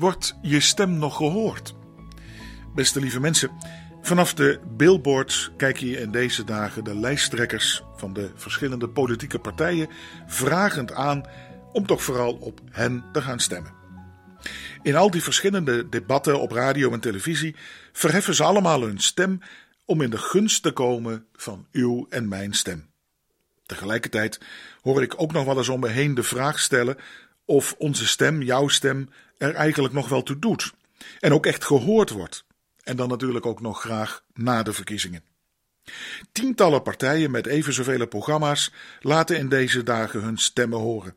Wordt 0.00 0.34
je 0.42 0.60
stem 0.60 0.98
nog 0.98 1.16
gehoord? 1.16 1.74
Beste 2.74 3.00
lieve 3.00 3.20
mensen, 3.20 3.50
vanaf 4.02 4.34
de 4.34 4.60
billboards 4.76 5.50
kijk 5.56 5.76
je 5.76 6.00
in 6.00 6.10
deze 6.10 6.44
dagen 6.44 6.84
de 6.84 6.94
lijsttrekkers 6.94 7.82
van 7.96 8.12
de 8.12 8.30
verschillende 8.34 8.88
politieke 8.88 9.38
partijen 9.38 9.88
vragend 10.26 10.92
aan 10.92 11.22
om 11.72 11.86
toch 11.86 12.02
vooral 12.02 12.32
op 12.32 12.60
hen 12.70 13.04
te 13.12 13.22
gaan 13.22 13.40
stemmen. 13.40 13.72
In 14.82 14.96
al 14.96 15.10
die 15.10 15.22
verschillende 15.22 15.88
debatten 15.88 16.40
op 16.40 16.52
radio 16.52 16.92
en 16.92 17.00
televisie 17.00 17.56
verheffen 17.92 18.34
ze 18.34 18.44
allemaal 18.44 18.82
hun 18.82 19.00
stem 19.00 19.40
om 19.84 20.00
in 20.00 20.10
de 20.10 20.18
gunst 20.18 20.62
te 20.62 20.72
komen 20.72 21.26
van 21.32 21.66
uw 21.72 22.06
en 22.08 22.28
mijn 22.28 22.52
stem. 22.52 22.90
Tegelijkertijd 23.66 24.40
hoor 24.80 25.02
ik 25.02 25.14
ook 25.16 25.32
nog 25.32 25.44
wel 25.44 25.56
eens 25.56 25.68
om 25.68 25.80
me 25.80 25.88
heen 25.88 26.14
de 26.14 26.22
vraag 26.22 26.58
stellen 26.58 26.96
of 27.44 27.74
onze 27.78 28.06
stem, 28.06 28.42
jouw 28.42 28.68
stem, 28.68 29.08
er 29.40 29.54
eigenlijk 29.54 29.94
nog 29.94 30.08
wel 30.08 30.22
toe 30.22 30.38
doet. 30.38 30.72
En 31.20 31.32
ook 31.32 31.46
echt 31.46 31.64
gehoord 31.64 32.10
wordt. 32.10 32.44
En 32.82 32.96
dan 32.96 33.08
natuurlijk 33.08 33.46
ook 33.46 33.60
nog 33.60 33.80
graag 33.80 34.24
na 34.34 34.62
de 34.62 34.72
verkiezingen. 34.72 35.22
Tientallen 36.32 36.82
partijen 36.82 37.30
met 37.30 37.46
even 37.46 37.72
zoveel 37.72 38.06
programma's 38.06 38.72
laten 39.00 39.38
in 39.38 39.48
deze 39.48 39.82
dagen 39.82 40.22
hun 40.22 40.38
stemmen 40.38 40.78
horen. 40.78 41.14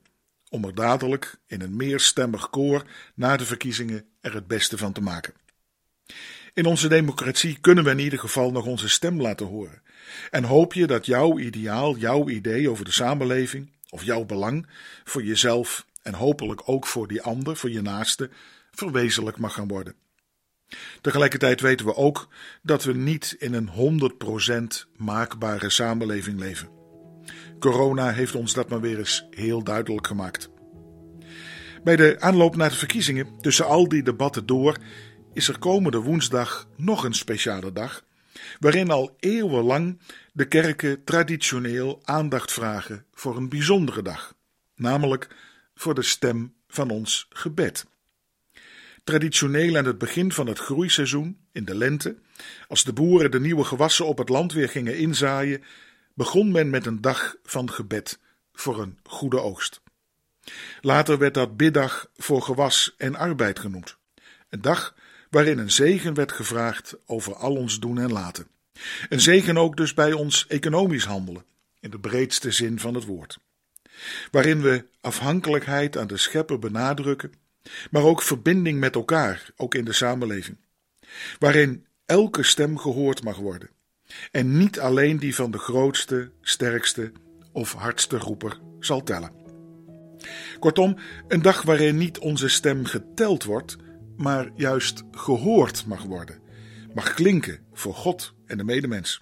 Om 0.49 0.65
er 0.65 0.75
dadelijk 0.75 1.35
in 1.47 1.61
een 1.61 1.75
meerstemmig 1.75 2.49
koor 2.49 2.83
na 3.15 3.37
de 3.37 3.45
verkiezingen 3.45 4.05
er 4.21 4.33
het 4.33 4.47
beste 4.47 4.77
van 4.77 4.93
te 4.93 5.01
maken. 5.01 5.33
In 6.53 6.65
onze 6.65 6.87
democratie 6.87 7.57
kunnen 7.61 7.83
we 7.83 7.89
in 7.89 7.99
ieder 7.99 8.19
geval 8.19 8.51
nog 8.51 8.65
onze 8.65 8.89
stem 8.89 9.21
laten 9.21 9.45
horen. 9.45 9.81
En 10.29 10.43
hoop 10.43 10.73
je 10.73 10.87
dat 10.87 11.05
jouw 11.05 11.39
ideaal, 11.39 11.97
jouw 11.97 12.29
idee 12.29 12.69
over 12.69 12.85
de 12.85 12.91
samenleving 12.91 13.71
of 13.89 14.03
jouw 14.03 14.25
belang 14.25 14.67
voor 15.03 15.23
jezelf 15.23 15.85
en 16.03 16.13
hopelijk 16.13 16.61
ook 16.65 16.87
voor 16.87 17.07
die 17.07 17.21
ander, 17.21 17.57
voor 17.57 17.71
je 17.71 17.81
naaste, 17.81 18.29
verwezenlijk 18.71 19.37
mag 19.37 19.53
gaan 19.53 19.67
worden. 19.67 19.95
Tegelijkertijd 21.01 21.61
weten 21.61 21.85
we 21.85 21.95
ook 21.95 22.27
dat 22.61 22.83
we 22.83 22.93
niet 22.93 23.35
in 23.39 23.53
een 23.53 24.09
100% 24.85 24.89
maakbare 24.97 25.69
samenleving 25.69 26.39
leven. 26.39 26.69
Corona 27.59 28.11
heeft 28.11 28.35
ons 28.35 28.53
dat 28.53 28.69
maar 28.69 28.81
weer 28.81 28.97
eens 28.97 29.27
heel 29.29 29.63
duidelijk 29.63 30.07
gemaakt. 30.07 30.49
Bij 31.83 31.95
de 31.95 32.15
aanloop 32.19 32.55
naar 32.55 32.69
de 32.69 32.75
verkiezingen, 32.75 33.27
tussen 33.41 33.65
al 33.65 33.87
die 33.87 34.03
debatten 34.03 34.45
door, 34.45 34.77
is 35.33 35.47
er 35.47 35.59
komende 35.59 35.97
woensdag 35.97 36.67
nog 36.75 37.03
een 37.03 37.13
speciale 37.13 37.71
dag, 37.71 38.03
waarin 38.59 38.91
al 38.91 39.15
eeuwenlang 39.19 39.99
de 40.33 40.47
kerken 40.47 41.03
traditioneel 41.03 41.99
aandacht 42.03 42.51
vragen 42.51 43.05
voor 43.13 43.37
een 43.37 43.49
bijzondere 43.49 44.01
dag, 44.01 44.33
namelijk 44.75 45.35
voor 45.75 45.93
de 45.93 46.01
stem 46.01 46.53
van 46.67 46.89
ons 46.89 47.27
gebed. 47.29 47.85
Traditioneel 49.03 49.77
aan 49.77 49.85
het 49.85 49.97
begin 49.97 50.31
van 50.31 50.47
het 50.47 50.59
groeiseizoen, 50.59 51.37
in 51.51 51.65
de 51.65 51.75
lente, 51.75 52.15
als 52.67 52.83
de 52.83 52.93
boeren 52.93 53.31
de 53.31 53.39
nieuwe 53.39 53.63
gewassen 53.63 54.05
op 54.05 54.17
het 54.17 54.29
land 54.29 54.53
weer 54.53 54.69
gingen 54.69 54.97
inzaaien, 54.97 55.63
begon 56.13 56.51
men 56.51 56.69
met 56.69 56.85
een 56.85 57.01
dag 57.01 57.35
van 57.43 57.71
gebed 57.71 58.19
voor 58.53 58.81
een 58.81 58.99
goede 59.03 59.39
oogst. 59.39 59.81
Later 60.81 61.17
werd 61.17 61.33
dat 61.33 61.57
biddag 61.57 62.09
voor 62.15 62.41
gewas 62.41 62.93
en 62.97 63.15
arbeid 63.15 63.59
genoemd. 63.59 63.97
Een 64.49 64.61
dag 64.61 64.95
waarin 65.29 65.57
een 65.57 65.71
zegen 65.71 66.13
werd 66.13 66.31
gevraagd 66.31 66.95
over 67.05 67.35
al 67.35 67.55
ons 67.55 67.79
doen 67.79 67.99
en 67.99 68.11
laten. 68.11 68.47
Een 69.09 69.21
zegen 69.21 69.57
ook 69.57 69.77
dus 69.77 69.93
bij 69.93 70.13
ons 70.13 70.47
economisch 70.47 71.05
handelen, 71.05 71.45
in 71.79 71.89
de 71.89 71.99
breedste 71.99 72.51
zin 72.51 72.79
van 72.79 72.93
het 72.93 73.05
woord. 73.05 73.39
Waarin 74.31 74.61
we 74.61 74.85
afhankelijkheid 75.01 75.97
aan 75.97 76.07
de 76.07 76.17
schepper 76.17 76.59
benadrukken, 76.59 77.31
maar 77.91 78.03
ook 78.03 78.21
verbinding 78.21 78.79
met 78.79 78.95
elkaar, 78.95 79.51
ook 79.55 79.75
in 79.75 79.85
de 79.85 79.93
samenleving. 79.93 80.57
Waarin 81.39 81.85
elke 82.05 82.43
stem 82.43 82.77
gehoord 82.77 83.23
mag 83.23 83.37
worden. 83.37 83.69
En 84.31 84.57
niet 84.57 84.79
alleen 84.79 85.19
die 85.19 85.35
van 85.35 85.51
de 85.51 85.57
grootste, 85.57 86.31
sterkste 86.41 87.11
of 87.51 87.73
hardste 87.73 88.17
roeper 88.17 88.59
zal 88.79 89.03
tellen. 89.03 89.31
Kortom, 90.59 90.97
een 91.27 91.41
dag 91.41 91.61
waarin 91.61 91.97
niet 91.97 92.19
onze 92.19 92.47
stem 92.47 92.85
geteld 92.85 93.43
wordt, 93.43 93.75
maar 94.17 94.51
juist 94.55 95.03
gehoord 95.11 95.85
mag 95.85 96.03
worden, 96.03 96.39
mag 96.93 97.13
klinken 97.13 97.59
voor 97.73 97.93
God 97.93 98.33
en 98.45 98.57
de 98.57 98.63
medemens. 98.63 99.21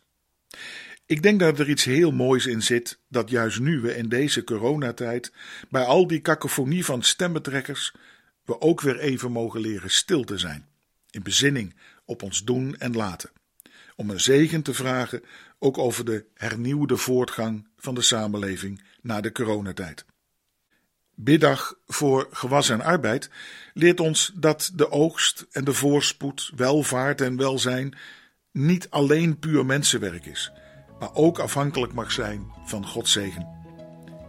Ik 1.12 1.24
denk 1.24 1.40
dat 1.40 1.60
er 1.60 1.70
iets 1.70 1.84
heel 1.84 2.12
moois 2.12 2.46
in 2.46 2.62
zit 2.62 3.00
dat 3.08 3.30
juist 3.30 3.60
nu 3.60 3.80
we 3.80 3.96
in 3.96 4.10
deze 4.10 4.44
coronatijd, 4.44 5.32
bij 5.70 5.84
al 5.84 6.08
die 6.08 6.20
kakofonie 6.20 6.86
van 6.86 7.04
stembetrekkers, 7.04 7.94
we 8.46 8.62
ook 8.62 8.82
weer 8.82 9.00
even 9.00 9.32
mogen 9.32 9.62
leren 9.62 9.90
stil 9.90 10.24
te 10.24 10.38
zijn, 10.38 10.68
in 11.10 11.24
bezinning 11.24 11.76
op 12.06 12.24
ons 12.24 12.44
doen 12.44 12.76
en 12.78 12.96
laten, 12.96 13.30
om 13.96 14.10
een 14.10 14.20
zegen 14.20 14.62
te 14.62 14.74
vragen 14.74 15.24
ook 15.60 15.78
over 15.78 16.06
de 16.06 16.26
hernieuwde 16.34 16.98
voortgang 16.98 17.68
van 17.78 17.96
de 17.96 18.02
samenleving 18.02 18.84
na 19.02 19.22
de 19.22 19.32
coronatijd. 19.32 20.06
Biddag 21.16 21.76
voor 21.88 22.28
gewas 22.32 22.70
en 22.70 22.82
arbeid 22.82 23.30
leert 23.74 24.00
ons 24.00 24.32
dat 24.36 24.72
de 24.76 24.92
oogst 24.92 25.46
en 25.52 25.64
de 25.64 25.74
voorspoed, 25.74 26.52
welvaart 26.56 27.22
en 27.22 27.38
welzijn 27.38 27.98
niet 28.52 28.90
alleen 28.90 29.40
puur 29.40 29.66
mensenwerk 29.66 30.26
is, 30.26 30.52
maar 31.02 31.14
ook 31.14 31.40
afhankelijk 31.40 31.94
mag 31.94 32.12
zijn 32.12 32.52
van 32.66 32.86
Gods 32.86 33.12
zegen. 33.12 33.48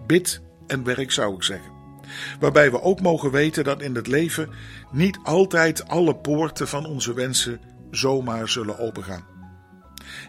Bid 0.06 0.40
en 0.66 0.84
werk 0.84 1.10
zou 1.10 1.34
ik 1.34 1.42
zeggen. 1.42 1.70
Waarbij 2.40 2.70
we 2.70 2.80
ook 2.80 3.00
mogen 3.00 3.30
weten 3.30 3.64
dat 3.64 3.82
in 3.82 3.94
het 3.94 4.06
leven 4.06 4.50
niet 4.90 5.18
altijd 5.22 5.88
alle 5.88 6.16
poorten 6.16 6.68
van 6.68 6.86
onze 6.86 7.14
wensen 7.14 7.60
zomaar 7.90 8.48
zullen 8.48 8.78
opengaan. 8.78 9.26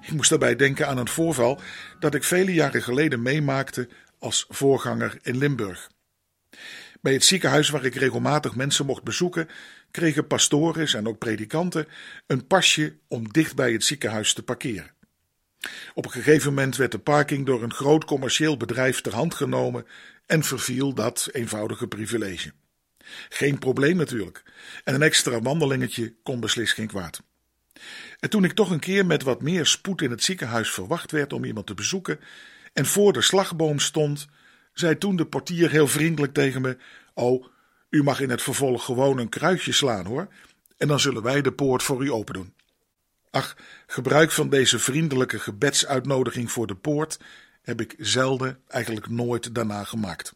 Ik 0.02 0.12
moest 0.12 0.30
daarbij 0.30 0.56
denken 0.56 0.88
aan 0.88 0.98
een 0.98 1.08
voorval 1.08 1.60
dat 2.00 2.14
ik 2.16 2.24
vele 2.24 2.54
jaren 2.54 2.84
geleden 2.84 3.22
meemaakte 3.22 3.90
als 4.20 4.46
voorganger 4.50 5.20
in 5.22 5.38
Limburg. 5.38 5.90
Bij 7.02 7.14
het 7.14 7.26
ziekenhuis 7.26 7.70
waar 7.70 7.86
ik 7.86 7.96
regelmatig 7.96 8.56
mensen 8.56 8.86
mocht 8.86 9.04
bezoeken, 9.04 9.48
kregen 9.92 10.28
pastoren 10.28 10.88
en 10.88 11.08
ook 11.08 11.18
predikanten 11.18 11.88
een 12.28 12.48
pasje 12.48 12.98
om 13.08 13.32
dicht 13.32 13.56
bij 13.56 13.72
het 13.72 13.84
ziekenhuis 13.84 14.34
te 14.34 14.44
parkeren. 14.44 14.92
Op 15.94 16.06
een 16.06 16.12
gegeven 16.12 16.54
moment 16.54 16.76
werd 16.76 16.92
de 16.92 17.00
parking 17.00 17.46
door 17.46 17.64
een 17.64 17.74
groot 17.74 18.06
commercieel 18.06 18.58
bedrijf 18.58 19.02
ter 19.02 19.14
hand 19.14 19.34
genomen 19.34 19.86
en 20.26 20.44
verviel 20.44 20.94
dat 20.94 21.30
eenvoudige 21.32 21.88
privilege. 21.88 22.52
Geen 23.30 23.60
probleem 23.60 23.98
natuurlijk, 23.98 24.44
en 24.84 24.94
een 24.94 25.02
extra 25.02 25.42
wandelingetje 25.42 26.14
kon 26.24 26.40
beslist 26.40 26.74
geen 26.74 26.88
kwaad. 26.88 27.22
En 28.20 28.30
toen 28.30 28.44
ik 28.44 28.54
toch 28.54 28.72
een 28.72 28.80
keer 28.80 29.06
met 29.06 29.24
wat 29.24 29.42
meer 29.42 29.66
spoed 29.66 30.02
in 30.02 30.12
het 30.12 30.24
ziekenhuis 30.24 30.72
verwacht 30.72 31.12
werd 31.12 31.34
om 31.34 31.46
iemand 31.46 31.68
te 31.68 31.74
bezoeken 31.74 32.20
en 32.74 32.86
voor 32.86 33.14
de 33.14 33.22
slagboom 33.22 33.80
stond, 33.80 34.28
zei 34.74 34.98
toen 34.98 35.16
de 35.16 35.26
portier 35.26 35.70
heel 35.70 35.88
vriendelijk 35.88 36.34
tegen 36.34 36.62
me: 36.62 36.78
Oh, 37.14 37.46
u 37.90 38.04
mag 38.04 38.20
in 38.20 38.30
het 38.30 38.42
vervolg 38.42 38.86
gewoon 38.86 39.18
een 39.18 39.30
kruisje 39.30 39.72
slaan 39.72 40.06
hoor, 40.06 40.28
en 40.78 40.88
dan 40.88 41.00
zullen 41.00 41.24
wij 41.24 41.42
de 41.42 41.52
poort 41.52 41.84
voor 41.84 42.04
u 42.04 42.12
open 42.12 42.34
doen. 42.34 42.54
Ach, 43.34 43.58
gebruik 43.88 44.32
van 44.32 44.50
deze 44.50 44.80
vriendelijke 44.80 45.40
gebedsuitnodiging 45.40 46.52
voor 46.52 46.68
de 46.68 46.76
poort 46.76 47.20
heb 47.62 47.82
ik 47.82 47.96
zelden, 47.98 48.60
eigenlijk 48.68 49.10
nooit 49.10 49.56
daarna 49.56 49.84
gemaakt. 49.84 50.36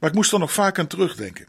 Maar 0.00 0.10
ik 0.10 0.14
moest 0.14 0.32
er 0.32 0.38
nog 0.38 0.52
vaak 0.52 0.78
aan 0.78 0.86
terugdenken. 0.86 1.48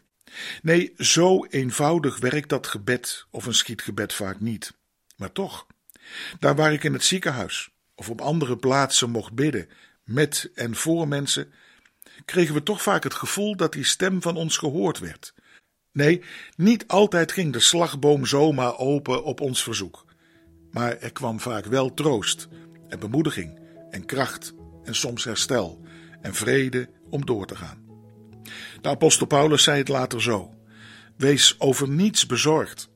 Nee, 0.62 0.94
zo 0.96 1.44
eenvoudig 1.44 2.18
werkt 2.18 2.48
dat 2.48 2.66
gebed 2.66 3.26
of 3.30 3.46
een 3.46 3.54
schietgebed 3.54 4.12
vaak 4.12 4.40
niet. 4.40 4.74
Maar 5.16 5.32
toch, 5.32 5.66
daar 6.38 6.56
waar 6.56 6.72
ik 6.72 6.84
in 6.84 6.92
het 6.92 7.04
ziekenhuis 7.04 7.70
of 7.94 8.10
op 8.10 8.20
andere 8.20 8.56
plaatsen 8.56 9.10
mocht 9.10 9.32
bidden, 9.32 9.68
met 10.04 10.50
en 10.54 10.74
voor 10.74 11.08
mensen, 11.08 11.52
kregen 12.24 12.54
we 12.54 12.62
toch 12.62 12.82
vaak 12.82 13.02
het 13.02 13.14
gevoel 13.14 13.56
dat 13.56 13.72
die 13.72 13.84
stem 13.84 14.22
van 14.22 14.36
ons 14.36 14.56
gehoord 14.56 14.98
werd. 14.98 15.34
Nee, 15.92 16.22
niet 16.56 16.86
altijd 16.86 17.32
ging 17.32 17.52
de 17.52 17.60
slagboom 17.60 18.26
zomaar 18.26 18.78
open 18.78 19.24
op 19.24 19.40
ons 19.40 19.62
verzoek. 19.62 20.06
Maar 20.70 20.96
er 20.98 21.12
kwam 21.12 21.40
vaak 21.40 21.64
wel 21.64 21.94
troost 21.94 22.48
en 22.88 22.98
bemoediging 22.98 23.58
en 23.90 24.04
kracht 24.04 24.54
en 24.84 24.94
soms 24.94 25.24
herstel 25.24 25.80
en 26.20 26.34
vrede 26.34 26.90
om 27.10 27.26
door 27.26 27.46
te 27.46 27.56
gaan. 27.56 27.86
De 28.80 28.88
apostel 28.88 29.26
Paulus 29.26 29.62
zei 29.62 29.78
het 29.78 29.88
later 29.88 30.22
zo: 30.22 30.54
Wees 31.16 31.60
over 31.60 31.88
niets 31.88 32.26
bezorgd, 32.26 32.88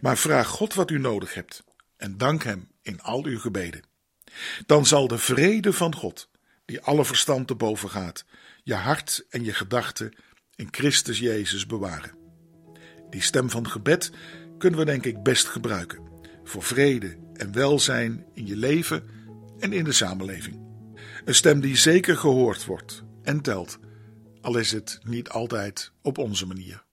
maar 0.00 0.18
vraag 0.18 0.48
God 0.48 0.74
wat 0.74 0.90
u 0.90 0.98
nodig 0.98 1.34
hebt 1.34 1.64
en 1.96 2.16
dank 2.16 2.42
Hem 2.42 2.68
in 2.82 3.00
al 3.00 3.24
uw 3.24 3.38
gebeden. 3.38 3.82
Dan 4.66 4.86
zal 4.86 5.08
de 5.08 5.18
vrede 5.18 5.72
van 5.72 5.94
God, 5.94 6.28
die 6.64 6.80
alle 6.80 7.04
verstand 7.04 7.46
te 7.46 7.54
boven 7.54 7.90
gaat, 7.90 8.24
je 8.62 8.74
hart 8.74 9.26
en 9.28 9.44
je 9.44 9.52
gedachten 9.52 10.16
in 10.54 10.68
Christus 10.70 11.18
Jezus 11.18 11.66
bewaren. 11.66 12.18
Die 13.10 13.22
stem 13.22 13.50
van 13.50 13.70
gebed 13.70 14.10
kunnen 14.58 14.78
we 14.78 14.84
denk 14.84 15.04
ik 15.04 15.22
best 15.22 15.46
gebruiken 15.46 16.09
voor 16.50 16.62
vrede 16.62 17.16
en 17.32 17.52
welzijn 17.52 18.24
in 18.34 18.46
je 18.46 18.56
leven 18.56 19.02
en 19.58 19.72
in 19.72 19.84
de 19.84 19.92
samenleving. 19.92 20.60
Een 21.24 21.34
stem 21.34 21.60
die 21.60 21.76
zeker 21.76 22.16
gehoord 22.16 22.64
wordt 22.64 23.04
en 23.22 23.40
telt, 23.40 23.78
al 24.40 24.56
is 24.56 24.72
het 24.72 25.00
niet 25.02 25.28
altijd 25.28 25.92
op 26.02 26.18
onze 26.18 26.46
manier. 26.46 26.84